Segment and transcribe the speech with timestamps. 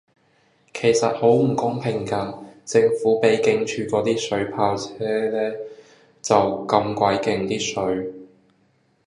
[0.73, 2.33] 其實好唔公平架，
[2.65, 5.53] 政府比警署嗰啲水炮車呢
[6.23, 6.35] 就
[6.65, 7.59] 咁鬼勁啲
[7.95, 8.11] 水